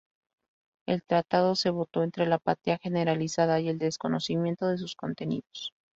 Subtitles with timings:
[0.87, 5.75] El tratado se votó entre la apatía generalizada y el desconocimiento de sus contenidos.